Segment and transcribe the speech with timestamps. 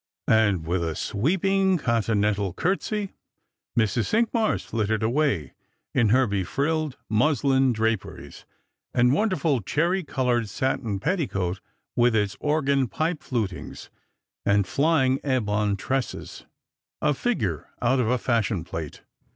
[0.27, 3.13] And with a sweeping continental curtsey,
[3.77, 4.05] Mrs.
[4.07, 5.53] Cinqmars flitted away
[5.93, 8.43] in her befnlleJ muslin draperies,
[8.95, 11.59] and wonderful cherry coloured satin petticoat
[11.95, 13.91] with its organ pi |)e flutings,
[14.43, 16.45] and tiying ebon tresses—
[17.03, 19.03] a figure out of a fashion plate.